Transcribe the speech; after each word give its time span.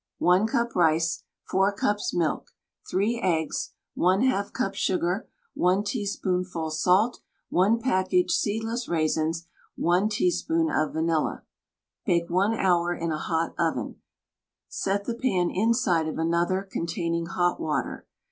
I 0.19 0.43
cup 0.47 0.73
rice 0.75 1.21
4 1.43 1.73
cups 1.73 2.11
milk 2.11 2.49
3 2.89 3.21
eggs 3.21 3.73
J4 3.95 4.51
cup 4.51 4.73
sugar 4.73 5.29
I 5.63 5.81
teaspoonful 5.85 6.71
salt 6.71 7.19
I 7.55 7.75
package 7.79 8.31
seedless 8.31 8.89
raisins 8.89 9.45
I 9.77 10.07
teaspoon 10.09 10.71
of 10.71 10.93
vanilla 10.93 11.43
Bake 12.07 12.31
one 12.31 12.55
hour 12.55 12.95
in 12.95 13.11
a 13.11 13.17
hot 13.19 13.53
oven. 13.59 13.97
Set 14.67 15.05
the 15.05 15.13
pan 15.13 15.51
inside 15.51 16.07
of 16.07 16.17
another 16.17 16.63
containing 16.63 17.27
hot 17.27 17.59
water. 17.61 18.07